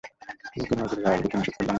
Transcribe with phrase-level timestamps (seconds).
[0.57, 1.69] ওকে নজরের আড়াল করতে নিষেধ করলাম না?